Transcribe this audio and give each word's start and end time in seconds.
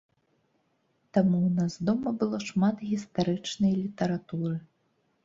Таму 1.17 1.33
ў 1.39 1.49
нас 1.57 1.73
дома 1.89 2.13
было 2.23 2.39
шмат 2.47 2.81
гістарычнай 2.87 3.77
літаратуры. 3.83 4.57